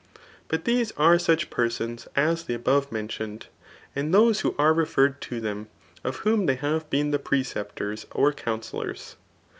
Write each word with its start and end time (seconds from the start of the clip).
But 0.47 0.65
these 0.65 0.91
are 0.93 1.19
such 1.19 1.51
persons 1.51 2.07
as 2.15 2.45
the 2.45 2.55
above 2.55 2.89
mentioned^ 2.89 3.43
and 3.95 4.11
those 4.11 4.39
who 4.39 4.55
are 4.57 4.73
referred 4.73 5.21
to 5.21 5.39
theAi, 5.39 5.67
of 6.03 6.15
whom 6.25 6.47
they 6.47 6.55
have 6.55 6.89
been 6.89 7.11
the 7.11 7.19
precqitors 7.19 8.07
or 8.09 8.33
ciwaseUors. 8.33 9.13